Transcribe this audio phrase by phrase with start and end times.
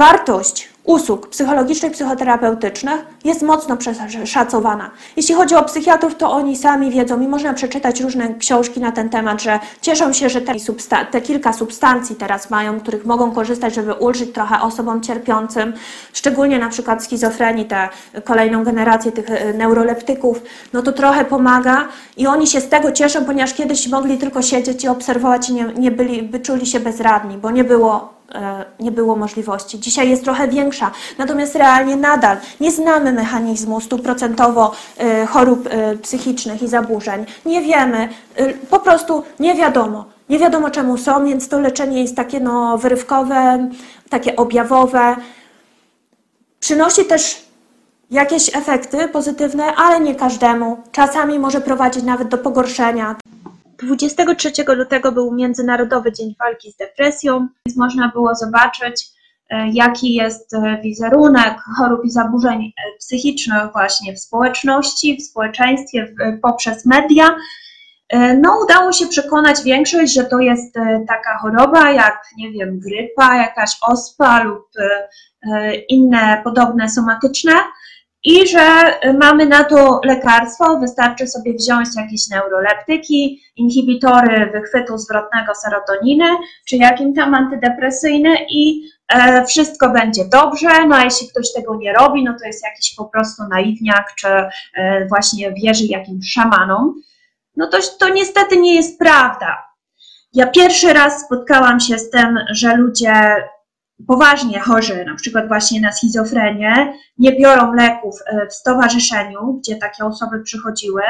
[0.00, 4.90] wartość usług psychologicznych, psychoterapeutycznych jest mocno przeszacowana.
[5.16, 9.08] Jeśli chodzi o psychiatrów, to oni sami wiedzą i można przeczytać różne książki na ten
[9.08, 10.54] temat, że cieszą się, że te,
[11.10, 15.72] te kilka substancji teraz mają, których mogą korzystać, żeby ulżyć trochę osobom cierpiącym,
[16.12, 17.88] szczególnie na przykład schizofrenii, tę
[18.24, 20.42] kolejną generację tych e, neuroleptyków,
[20.72, 24.84] no to trochę pomaga i oni się z tego cieszą, ponieważ kiedyś mogli tylko siedzieć
[24.84, 28.19] i obserwować i nie, nie byli, wyczuli się bezradni, bo nie było
[28.80, 29.80] nie było możliwości.
[29.80, 36.62] Dzisiaj jest trochę większa, natomiast realnie nadal nie znamy mechanizmu stuprocentowo e, chorób e, psychicznych
[36.62, 37.26] i zaburzeń.
[37.46, 38.08] Nie wiemy,
[38.70, 40.04] po prostu nie wiadomo.
[40.28, 43.68] Nie wiadomo czemu są, więc to leczenie jest takie no, wyrywkowe,
[44.08, 45.16] takie objawowe.
[46.60, 47.44] Przynosi też
[48.10, 50.76] jakieś efekty pozytywne, ale nie każdemu.
[50.92, 53.16] Czasami może prowadzić nawet do pogorszenia.
[53.82, 59.06] 23 lutego był Międzynarodowy Dzień Walki z Depresją, więc można było zobaczyć,
[59.50, 66.14] e, jaki jest e, wizerunek chorób i zaburzeń e, psychicznych właśnie w społeczności, w społeczeństwie,
[66.42, 67.36] poprzez media.
[68.42, 70.74] No, udało się przekonać większość, że to jest
[71.08, 74.68] taka choroba jak, nie wiem, grypa, jakaś ospa lub
[75.88, 77.52] inne podobne somatyczne,
[78.24, 78.82] i że
[79.18, 86.26] mamy na to lekarstwo, wystarczy sobie wziąć jakieś neuroleptyki, inhibitory wychwytu zwrotnego serotoniny,
[86.68, 91.92] czy jakim tam antydepresyjny i e, wszystko będzie dobrze, no a jeśli ktoś tego nie
[91.92, 96.94] robi, no to jest jakiś po prostu naiwniak, czy e, właśnie wierzy jakimś szamanom.
[97.56, 99.70] No to, to niestety nie jest prawda.
[100.32, 103.12] Ja pierwszy raz spotkałam się z tym, że ludzie
[104.06, 110.04] poważnie chorzy, na przykład właśnie na schizofrenię, nie biorą leków e, w stowarzyszeniu, gdzie takie
[110.04, 111.02] osoby przychodziły.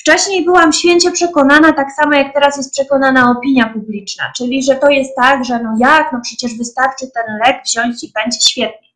[0.00, 4.88] Wcześniej byłam święcie przekonana, tak samo jak teraz jest przekonana opinia publiczna, czyli że to
[4.88, 8.88] jest tak, że no jak, no przecież wystarczy ten lek wziąć i będzie świetnie.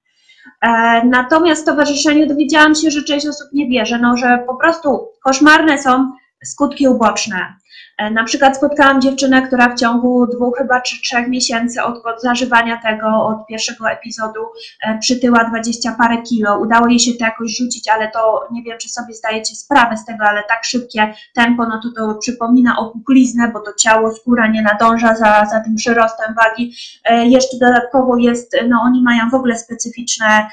[0.63, 5.09] E, natomiast w stowarzyszeniu dowiedziałam się, że część osób nie bierze, no że po prostu
[5.25, 6.13] koszmarne są
[6.45, 7.57] skutki uboczne.
[7.99, 12.23] E, na przykład spotkałam dziewczynę, która w ciągu dwóch chyba czy trzech miesięcy od, od
[12.23, 14.41] zażywania tego, od pierwszego epizodu
[14.83, 16.59] e, przytyła dwadzieścia parę kilo.
[16.59, 20.05] Udało jej się to jakoś rzucić, ale to nie wiem, czy sobie zdajecie sprawę z
[20.05, 24.63] tego, ale tak szybkie tempo, no to to przypomina opuchliznę, bo to ciało, skóra nie
[24.63, 26.75] nadąża za, za tym przyrostem wagi.
[27.05, 30.47] E, jeszcze dodatkowo jest, no oni mają w ogóle specyficzne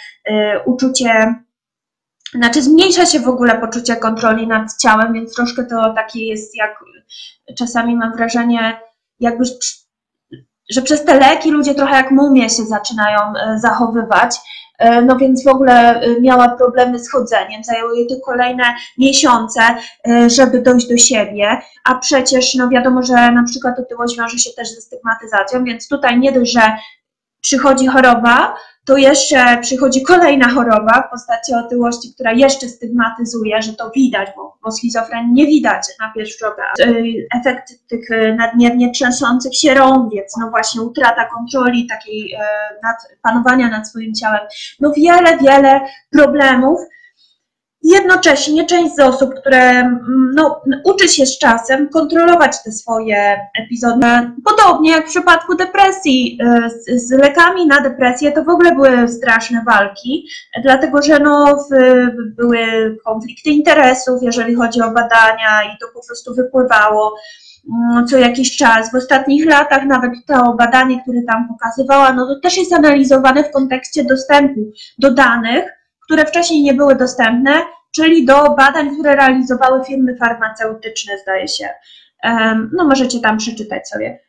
[0.66, 1.36] uczucie
[2.36, 6.84] znaczy zmniejsza się w ogóle poczucie kontroli nad ciałem, więc troszkę to takie jest jak
[7.58, 8.80] czasami mam wrażenie,
[9.20, 9.44] jakby,
[10.72, 14.36] że przez te leki ludzie trochę jak mumie się zaczynają e, zachowywać.
[14.80, 18.64] E, no więc w ogóle e, miała problemy z chodzeniem, zajęło jej to kolejne
[18.98, 19.62] miesiące,
[20.28, 24.70] żeby dojść do siebie, a przecież no wiadomo, że na przykład otyłość wiąże się też
[24.70, 26.62] ze stygmatyzacją, więc tutaj nie dość, że
[27.44, 28.56] przychodzi choroba,
[28.86, 34.58] to jeszcze przychodzi kolejna choroba w postaci otyłości, która jeszcze stygmatyzuje, że to widać, bo,
[34.64, 36.74] bo schizofrenii nie widać na pierwszy rzut oka.
[37.40, 42.40] Efekt tych e, nadmiernie trzęsących się rąbiec, no właśnie utrata kontroli, takiej e,
[42.84, 44.42] nad, panowania nad swoim ciałem,
[44.80, 46.80] no wiele, wiele problemów,
[47.84, 54.08] Jednocześnie część z osób, które mm, no, uczy się z czasem kontrolować te swoje epizody,
[54.46, 59.08] podobnie jak w przypadku depresji, e, z, z lekami na depresję to w ogóle były
[59.08, 60.28] straszne walki,
[60.64, 61.68] dlatego że no,
[62.38, 62.66] były
[63.06, 67.16] konflikty interesów, jeżeli chodzi o badania i to po prostu wypływało
[67.70, 68.92] mm, co jakiś czas.
[68.92, 73.52] W ostatnich latach nawet to badanie, które tam pokazywała, no to też jest analizowane w
[73.52, 77.52] kontekście dostępu do danych, które wcześniej nie były dostępne,
[77.96, 81.70] czyli do badań, które realizowały firmy farmaceutyczne, zdaje się.
[82.74, 84.20] No możecie tam przeczytać sobie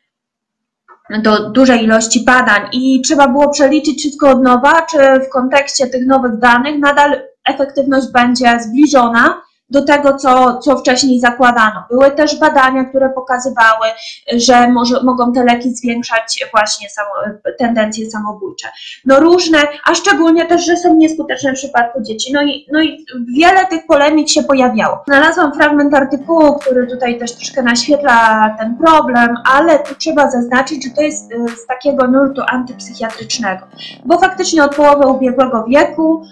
[1.09, 6.05] do dużej ilości badań i trzeba było przeliczyć wszystko od nowa, czy w kontekście tych
[6.05, 11.83] nowych danych nadal efektywność będzie zbliżona do tego, co, co wcześniej zakładano.
[11.89, 13.87] Były też badania, które pokazywały,
[14.33, 17.09] że może, mogą te leki zwiększać właśnie samo,
[17.57, 18.67] tendencje samobójcze.
[19.05, 22.33] No różne, a szczególnie też, że są nieskuteczne w przypadku dzieci.
[22.33, 23.05] No i, no i
[23.37, 25.03] wiele tych polemik się pojawiało.
[25.07, 30.89] Znalazłam fragment artykułu, który tutaj też troszkę naświetla ten problem, ale tu trzeba zaznaczyć, że
[30.95, 33.67] to jest y, z takiego nurtu antypsychiatrycznego,
[34.05, 36.25] bo faktycznie od połowy ubiegłego wieku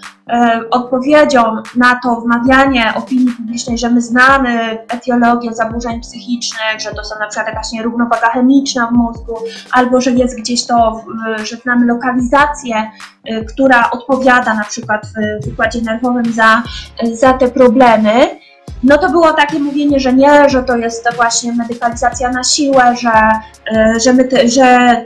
[0.70, 1.42] odpowiedzią
[1.76, 7.26] na to wmawianie opinii publicznej, że my znamy etiologię zaburzeń psychicznych, że to są na
[7.26, 9.38] przykład jakaś nierównowaga chemiczna w mózgu,
[9.72, 11.04] albo że jest gdzieś to,
[11.44, 12.90] że znamy lokalizację,
[13.24, 16.62] e, która odpowiada na przykład w wykładzie nerwowym za,
[17.12, 18.28] za te problemy,
[18.82, 23.12] no to było takie mówienie, że nie, że to jest właśnie medykalizacja na siłę, że,
[23.76, 24.96] e, że, my te, że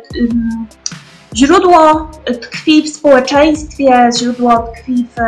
[1.36, 2.10] źródło
[2.42, 5.20] tkwi w społeczeństwie, źródło tkwi w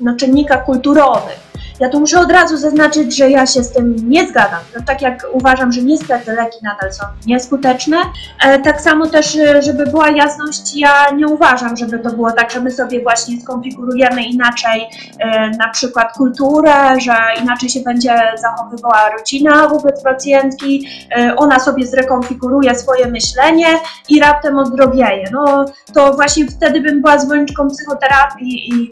[0.00, 1.41] no, czynnikach kulturowych.
[1.82, 4.60] Ja tu muszę od razu zaznaczyć, że ja się z tym nie zgadzam.
[4.76, 7.96] No, tak jak uważam, że niestety leki nadal są nieskuteczne,
[8.44, 12.50] e, tak samo też, e, żeby była jasność, ja nie uważam, żeby to było tak,
[12.50, 14.88] że my sobie właśnie skonfigurujemy inaczej
[15.18, 20.88] e, na przykład kulturę, że inaczej się będzie zachowywała rodzina wobec pacjentki,
[21.36, 23.66] ona sobie zrekonfiguruje swoje myślenie
[24.08, 25.24] i raptem ozdrowieje.
[25.32, 25.64] No
[25.94, 28.90] to właśnie wtedy bym była zwolenniczką psychoterapii i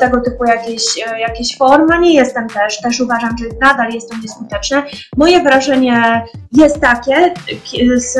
[0.00, 0.82] tego typu jakieś,
[1.18, 1.98] jakieś formy.
[1.98, 4.82] Nie jestem też, też uważam, że nadal jest to nieskuteczne.
[5.16, 7.34] Moje wrażenie jest takie
[7.96, 8.18] z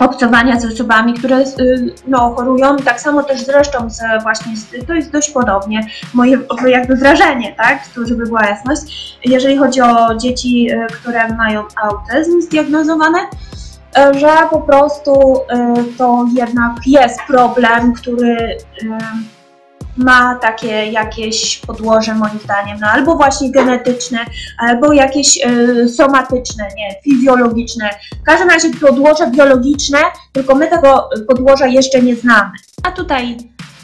[0.00, 4.52] obcowania z osobami, które y, no, chorują, tak samo też zresztą z, właśnie,
[4.86, 5.86] to jest dość podobnie.
[6.14, 12.40] Moje jakby wrażenie, tak, żeby była jasność, jeżeli chodzi o dzieci, y, które mają autyzm
[12.40, 15.40] zdiagnozowane, y, że po prostu
[15.98, 18.56] to jednak jest problem, który
[19.96, 24.18] ma takie jakieś podłoże moim zdaniem, no albo właśnie genetyczne,
[24.58, 27.90] albo jakieś y, somatyczne, nie, fizjologiczne.
[28.22, 29.98] W każdym razie podłoże biologiczne,
[30.32, 32.50] tylko my tego podłoża jeszcze nie znamy.
[32.82, 33.36] A tutaj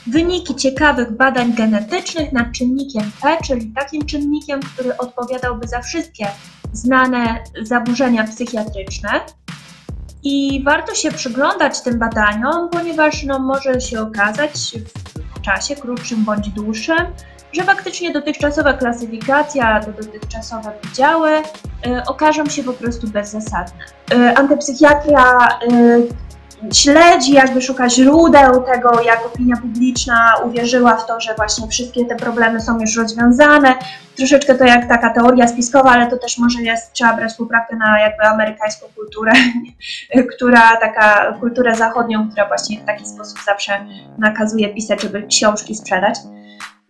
[0.06, 6.26] wyniki ciekawych badań genetycznych nad czynnikiem P, czyli takim czynnikiem, który odpowiadałby za wszystkie
[6.72, 9.11] znane zaburzenia psychiatryczne.
[10.22, 14.52] I warto się przyglądać tym badaniom, ponieważ no, może się okazać
[15.49, 17.06] czasie, krótszym bądź dłuższym,
[17.53, 21.43] że faktycznie dotychczasowa klasyfikacja, te dotychczasowe wydziały y,
[22.06, 23.85] okażą się po prostu bezzasadne.
[24.12, 26.27] Y, antypsychiatria y,
[26.72, 32.16] śledzi, jakby szuka źródeł tego, jak opinia publiczna uwierzyła w to, że właśnie wszystkie te
[32.16, 33.75] problemy są już rozwiązane.
[34.16, 38.00] Troszeczkę to jak taka teoria spiskowa, ale to też może jest, trzeba brać poprawkę na
[38.00, 39.32] jakby amerykańską kulturę,
[40.34, 43.87] która taka kulturę zachodnią, która właśnie w taki sposób zawsze
[44.19, 46.14] nakazuje pisać, żeby książki sprzedać.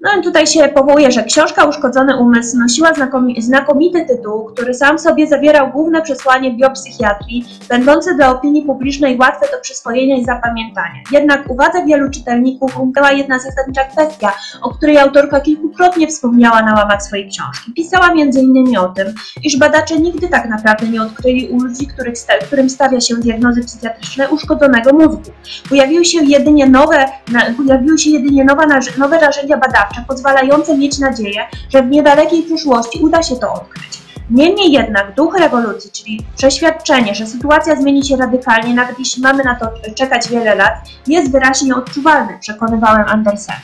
[0.01, 4.99] No i tutaj się powołuje, że książka Uszkodzony Umysł nosiła znakomi znakomity tytuł, który sam
[4.99, 11.01] sobie zawierał główne przesłanie biopsychiatrii, będące dla opinii publicznej łatwe do przyswojenia i zapamiętania.
[11.13, 17.03] Jednak uwadze wielu czytelników umknęła jedna zasadnicza kwestia, o której autorka kilkukrotnie wspomniała na łamach
[17.03, 17.73] swojej książki.
[17.73, 18.79] Pisała m.in.
[18.79, 19.07] o tym,
[19.45, 22.15] iż badacze nigdy tak naprawdę nie odkryli u ludzi, których,
[22.47, 25.31] którym stawia się diagnozy psychiatryczne uszkodzonego mózgu.
[25.69, 28.67] Pojawiły się jedynie nowe, na, pojawiły się jedynie nowe,
[28.99, 33.99] nowe narzędzia badawcze, badawcze pozwalające mieć nadzieję, że w niedalekiej przyszłości uda się to odkryć.
[34.31, 39.55] Niemniej jednak duch rewolucji, czyli przeświadczenie, że sytuacja zmieni się radykalnie, nawet jeśli mamy na
[39.55, 40.75] to czekać wiele lat,
[41.07, 43.57] jest wyraźnie odczuwalny, przekonywałem Andersen.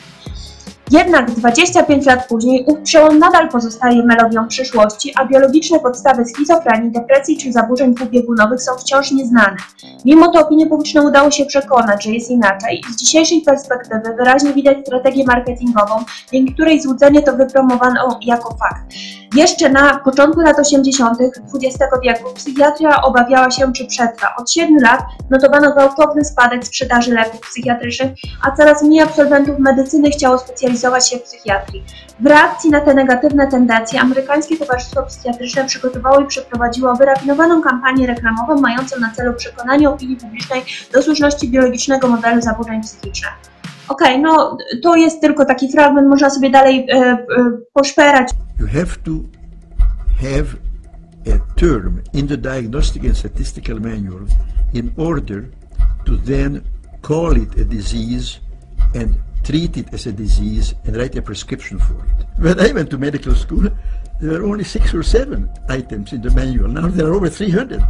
[0.91, 7.37] Jednak 25 lat później ów przełom nadal pozostaje melodią przyszłości, a biologiczne podstawy schizofrenii, depresji
[7.37, 9.57] czy zaburzeń dwubiegunowych są wciąż nieznane.
[10.05, 14.53] Mimo to opinię publiczną udało się przekonać, że jest inaczej i z dzisiejszej perspektywy wyraźnie
[14.53, 15.95] widać strategię marketingową,
[16.33, 18.93] dzięki której złudzenie to wypromowano jako fakt.
[19.35, 21.17] Jeszcze na początku lat 80.
[21.21, 24.35] XX wieku psychiatria obawiała się, czy przetrwa.
[24.37, 28.11] Od 7 lat notowano gwałtowny spadek sprzedaży leków psychiatrycznych,
[28.43, 31.83] a coraz mniej absolwentów medycyny chciało specjalizować się w psychiatrii.
[32.19, 38.61] W reakcji na te negatywne tendencje amerykańskie Towarzystwo Psychiatryczne przygotowało i przeprowadziło wyrafinowaną kampanię reklamową
[38.61, 40.61] mającą na celu przekonanie opinii publicznej
[40.93, 43.54] do słuszności biologicznego modelu zaburzeń psychicznych.
[43.87, 47.17] Okej, okay, no to jest tylko taki fragment, można sobie dalej e, e,
[47.73, 48.29] poszperać.
[48.59, 49.11] You have to
[50.21, 50.57] have
[51.27, 54.25] a term in the diagnostic and statistical manual
[54.73, 55.43] in order
[56.05, 56.61] to then
[57.01, 58.39] call it a disease
[58.95, 62.25] and treat it as a disease and write a prescription for it.
[62.37, 63.69] When I went to medical school,
[64.19, 66.67] there were only six or seven items in the manual.
[66.67, 67.81] Now there are over 300.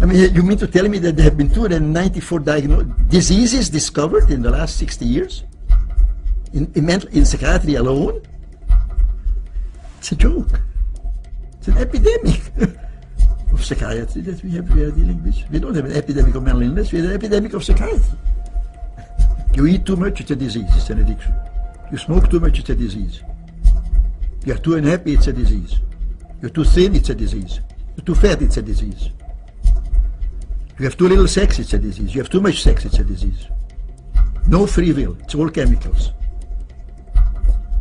[0.00, 2.40] I mean, you mean to tell me that there have been 294
[3.08, 5.44] diseases discovered in the last 60 years?
[6.54, 8.22] In, in, mental, in psychiatry alone?
[9.98, 10.58] It's a joke.
[11.58, 12.40] It's an epidemic
[13.52, 15.36] of psychiatry that we, have, we are dealing with.
[15.50, 18.00] We don't have an epidemic of mental illness, we have an epidemic of psychiatry.
[19.52, 21.34] You eat too much, it's a disease, it's an addiction.
[21.92, 23.22] You smoke too much, it's a disease.
[24.46, 25.78] You're too unhappy, it's a disease.
[26.40, 27.60] You're too thin, it's a disease.
[27.96, 29.10] You're too fat, it's a disease.
[30.80, 32.14] You have too little sex, it's a disease.
[32.14, 33.48] You have too much sex, it's a disease.
[34.48, 36.12] No free will, it's all chemicals.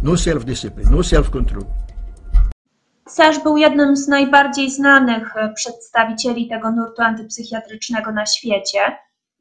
[0.04, 1.64] No self-discipline, no self-control.
[3.08, 8.80] Serge był jednym z najbardziej znanych e, przedstawicieli tego nurtu antypsychiatrycznego na świecie.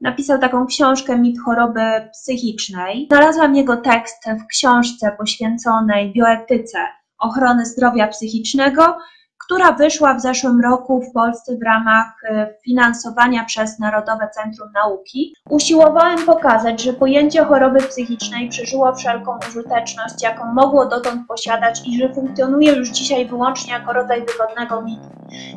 [0.00, 1.81] Napisał taką książkę Mit choroby
[2.12, 3.07] psychicznej.
[3.11, 6.79] Znalazłam jego tekst w książce poświęconej bioetyce
[7.19, 8.99] ochrony zdrowia psychicznego
[9.45, 15.35] która wyszła w zeszłym roku w Polsce w ramach e, finansowania przez Narodowe Centrum Nauki,
[15.50, 22.14] usiłowałem pokazać, że pojęcie choroby psychicznej przeżyło wszelką użyteczność, jaką mogło dotąd posiadać i że
[22.14, 25.09] funkcjonuje już dzisiaj wyłącznie jako rodzaj wygodnego mitu.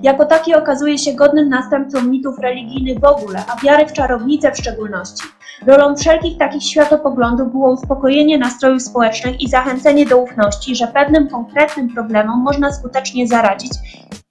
[0.02, 4.58] Jako taki okazuje się godnym następcą mitów religijnych w ogóle, a wiary w czarownicę w
[4.58, 5.24] szczególności.
[5.68, 11.94] Rolą wszelkich takich światopoglądów było uspokojenie nastrojów społecznych i zachęcenie do ufności, że pewnym konkretnym
[11.94, 13.72] problemom można skutecznie zaradzić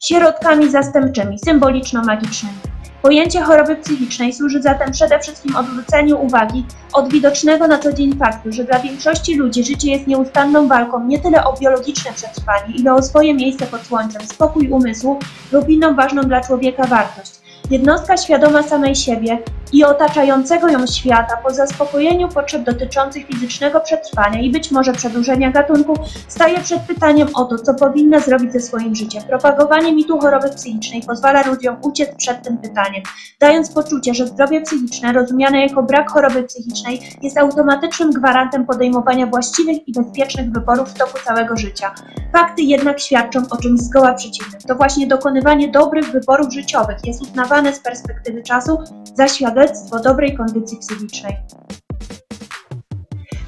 [0.05, 2.55] środkami zastępczymi, symboliczno-magicznymi.
[3.03, 8.53] Pojęcie choroby psychicznej służy zatem przede wszystkim odwróceniu uwagi od widocznego na co dzień faktu,
[8.53, 13.03] że dla większości ludzi życie jest nieustanną walką nie tyle o biologiczne przetrwanie, ile o
[13.03, 15.19] swoje miejsce pod słońcem, spokój umysłu
[15.53, 17.33] lub inną ważną dla człowieka wartość.
[17.71, 19.39] Jednostka świadoma samej siebie
[19.73, 25.95] i otaczającego ją świata po zaspokojeniu potrzeb dotyczących fizycznego przetrwania i być może przedłużenia gatunku
[26.29, 29.23] staje przed pytaniem o to, co powinna zrobić ze swoim życiem.
[29.23, 33.03] Propagowanie mitu choroby psychicznej pozwala ludziom uciec przed tym pytaniem,
[33.41, 39.89] dając poczucie, że zdrowie psychiczne, rozumiane jako brak choroby psychicznej, jest automatycznym gwarantem podejmowania właściwych
[39.89, 41.95] i bezpiecznych wyborów w toku całego życia.
[42.33, 44.61] Fakty jednak świadczą o czymś zgoła przeciwnym.
[44.61, 48.79] To właśnie dokonywanie dobrych wyborów życiowych jest uznawane z perspektywy czasu
[49.15, 49.29] za
[49.61, 51.37] świadectwo dobrej kondycji psychicznej.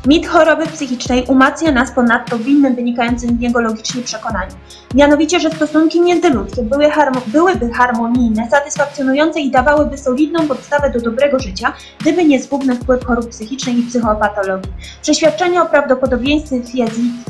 [0.06, 4.52] Mit choroby psychicznej umacnia nas ponadto w innym wynikającym z niego logicznie przekonaniu.
[4.94, 11.38] Mianowicie, że stosunki międzyludzkie były harmo byłyby harmonijne, satysfakcjonujące i dawałyby solidną podstawę do dobrego
[11.38, 14.73] życia, gdyby nie zgubny wpływ chorób psychicznych i psychopatologii.
[15.02, 16.62] Przeświadczenie o prawdopodobieństwie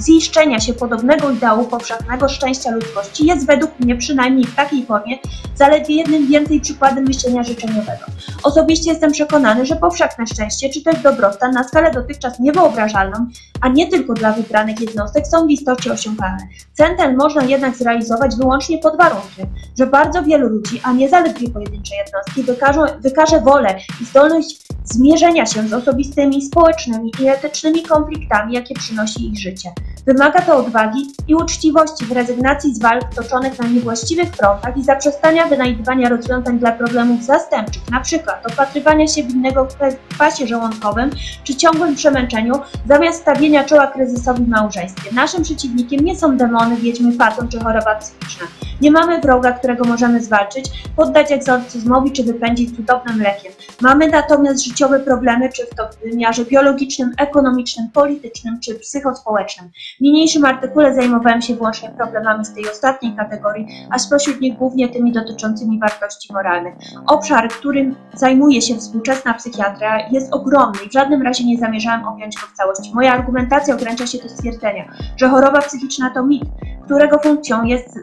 [0.00, 5.18] ziszczenia się podobnego ideału powszechnego szczęścia ludzkości jest według mnie przynajmniej w takiej formie
[5.54, 8.04] zaledwie jednym więcej przykładem myślenia życzeniowego.
[8.42, 13.26] Osobiście jestem przekonany, że powszechne szczęście czy też dobrostan na skalę dotychczas niewyobrażalną,
[13.60, 16.48] a nie tylko dla wybranych jednostek są w istocie osiągalne.
[16.72, 19.46] Cel ten można jednak zrealizować wyłącznie pod warunkiem,
[19.78, 25.46] że bardzo wielu ludzi, a nie zaledwie pojedyncze jednostki, wykażą, wykaże wolę i zdolność zmierzenia
[25.46, 29.70] się z osobistymi, społecznymi i etycznymi konfliktami, jakie przynosi ich życie.
[30.06, 35.46] Wymaga to odwagi i uczciwości w rezygnacji z walk toczonych na niewłaściwych frontach i zaprzestania
[35.46, 38.34] wynajdywania rozwiązań dla problemów zastępczych, np.
[38.52, 41.10] opatrywania się winnego w kwasie żołądkowym
[41.44, 42.54] czy ciągłym przemęczeniu,
[42.88, 45.14] zamiast stawienia czoła kryzysowi w małżeństwie.
[45.14, 48.46] Naszym przeciwnikiem nie są demony, wiedźmy, fatum czy choroba psychiczna.
[48.80, 53.52] Nie mamy wroga, którego możemy zwalczyć, poddać egzorcyzmowi czy wypędzić cudownym lekiem.
[53.80, 59.70] Mamy natomiast życiowe problemy, czy w w wymiarze biologicznym, ekonomicznym, politycznym czy psychospołecznym.
[60.02, 64.88] W niniejszym artykule zajmowałem się wyłącznie problemami z tej ostatniej kategorii, a spośród nich głównie
[64.88, 66.74] tymi dotyczącymi wartości moralnych.
[67.06, 72.36] Obszar, którym zajmuje się współczesna psychiatria jest ogromny i w żadnym razie nie zamierzałem objąć
[72.36, 72.92] go w całości.
[72.94, 76.42] Moja argumentacja ogranicza się do stwierdzenia, że choroba psychiczna to mit,
[76.84, 77.98] którego funkcją jest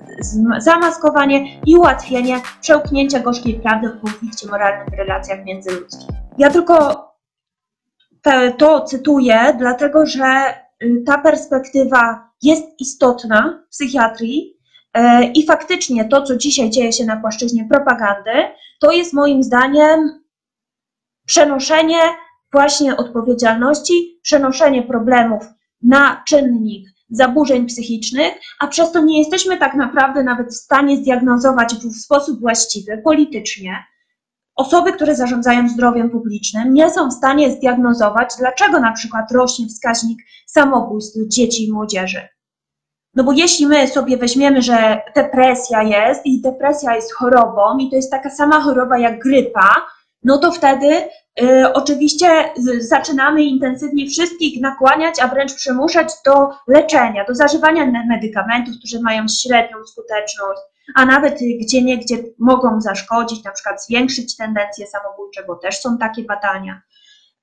[0.58, 6.10] zamaskowanie i ułatwienie przełknięcia gorzkiej prawdy w konflikcie moralnym w relacjach międzyludzkich.
[6.38, 7.08] Ja tylko
[8.22, 10.54] te, to cytuję, dlatego że
[11.06, 14.58] ta perspektywa jest istotna w psychiatrii
[14.98, 15.02] y,
[15.36, 18.32] i faktycznie to, co dzisiaj dzieje się na płaszczyźnie propagandy,
[18.80, 20.22] to jest moim zdaniem
[21.26, 22.00] przenoszenie
[22.52, 25.44] właśnie odpowiedzialności, przenoszenie problemów
[25.82, 31.76] na czynnik zaburzeń psychicznych, a przez to nie jesteśmy tak naprawdę nawet w stanie zdiagnozować
[31.76, 33.76] w sposób właściwy politycznie.
[34.60, 40.20] Osoby, które zarządzają zdrowiem publicznym, nie są w stanie zdiagnozować, dlaczego na przykład rośnie wskaźnik
[40.48, 42.28] samobójstw dzieci i młodzieży.
[43.16, 47.96] No bo jeśli my sobie weźmiemy, że depresja jest i depresja jest chorobą i to
[47.96, 49.86] jest taka sama choroba jak grypa,
[50.24, 50.88] no to wtedy
[51.42, 52.28] y, oczywiście
[52.80, 59.78] zaczynamy intensywnie wszystkich nakłaniać, a wręcz przymuszać do leczenia, do zażywania medykamentów, które mają średnią
[59.86, 60.62] skuteczność,
[60.96, 65.98] a nawet gdzie nie, gdzie mogą zaszkodzić, na przykład zwiększyć tendencje samobójcze, bo też są
[65.98, 66.82] takie badania.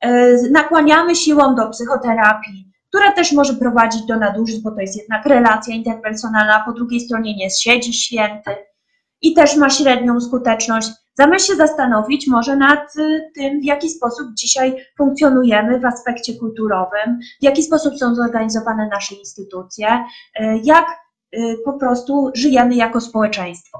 [0.04, 5.26] Y, nakłaniamy siłą do psychoterapii, która też może prowadzić do nadużyć, bo to jest jednak
[5.26, 8.50] relacja interpersonalna, po drugiej stronie nie siedzi święty
[9.22, 10.88] i też ma średnią skuteczność.
[11.14, 17.18] Zamiast się zastanowić może nad y, tym, w jaki sposób dzisiaj funkcjonujemy w aspekcie kulturowym,
[17.40, 20.04] w jaki sposób są zorganizowane nasze instytucje,
[20.40, 20.86] y, jak
[21.64, 23.78] po prostu żyjemy jako społeczeństwo.